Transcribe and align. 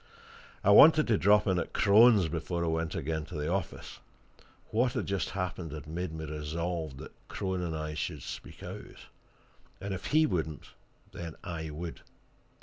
I 0.63 0.71
wanted 0.71 1.05
to 1.09 1.17
drop 1.19 1.45
in 1.45 1.59
at 1.59 1.73
Crone's 1.73 2.27
before 2.27 2.65
I 2.65 2.69
went 2.69 2.95
again 2.95 3.23
to 3.25 3.35
the 3.35 3.53
office: 3.53 3.99
what 4.71 4.93
had 4.93 5.05
just 5.05 5.29
happened, 5.29 5.71
had 5.73 5.85
made 5.85 6.11
me 6.11 6.25
resolved 6.25 6.97
that 6.97 7.13
Crone 7.27 7.61
and 7.61 7.77
I 7.77 7.93
should 7.93 8.23
speak 8.23 8.63
out; 8.63 9.05
and 9.79 9.93
if 9.93 10.07
he 10.07 10.25
wouldn't, 10.25 10.69
then 11.11 11.35
I 11.43 11.69
would. 11.69 12.01